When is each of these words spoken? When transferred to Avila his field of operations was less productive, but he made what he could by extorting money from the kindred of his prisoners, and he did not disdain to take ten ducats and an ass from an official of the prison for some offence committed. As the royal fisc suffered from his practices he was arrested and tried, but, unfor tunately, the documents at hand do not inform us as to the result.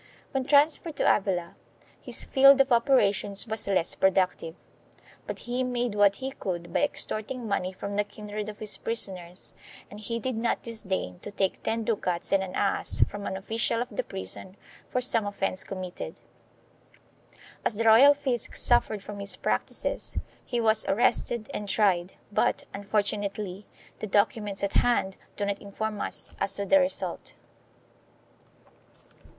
When 0.31 0.45
transferred 0.45 0.95
to 0.95 1.15
Avila 1.15 1.55
his 2.01 2.23
field 2.23 2.59
of 2.59 2.71
operations 2.71 3.45
was 3.45 3.67
less 3.67 3.93
productive, 3.93 4.55
but 5.27 5.37
he 5.45 5.63
made 5.63 5.93
what 5.93 6.15
he 6.15 6.31
could 6.31 6.73
by 6.73 6.81
extorting 6.81 7.47
money 7.47 7.71
from 7.71 7.95
the 7.95 8.03
kindred 8.03 8.49
of 8.49 8.57
his 8.57 8.77
prisoners, 8.77 9.53
and 9.91 9.99
he 9.99 10.17
did 10.17 10.35
not 10.35 10.63
disdain 10.63 11.19
to 11.19 11.29
take 11.29 11.61
ten 11.61 11.83
ducats 11.83 12.31
and 12.31 12.41
an 12.41 12.55
ass 12.55 13.03
from 13.11 13.27
an 13.27 13.37
official 13.37 13.79
of 13.79 13.95
the 13.95 14.01
prison 14.01 14.57
for 14.89 15.01
some 15.01 15.27
offence 15.27 15.63
committed. 15.63 16.19
As 17.63 17.75
the 17.75 17.83
royal 17.83 18.15
fisc 18.15 18.55
suffered 18.55 19.03
from 19.03 19.19
his 19.19 19.37
practices 19.37 20.17
he 20.43 20.59
was 20.59 20.83
arrested 20.85 21.47
and 21.53 21.69
tried, 21.69 22.15
but, 22.31 22.63
unfor 22.73 23.03
tunately, 23.05 23.65
the 23.99 24.07
documents 24.07 24.63
at 24.63 24.73
hand 24.73 25.15
do 25.37 25.45
not 25.45 25.59
inform 25.61 26.01
us 26.01 26.33
as 26.41 26.55
to 26.55 26.65
the 26.65 26.79
result. 26.79 27.35